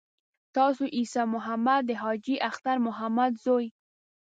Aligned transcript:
تاسو 0.55 0.83
عیسی 0.95 1.23
محمد 1.33 1.81
د 1.85 1.91
حاجي 2.01 2.35
اختر 2.49 2.77
محمد 2.87 3.31
زوی. 3.45 3.67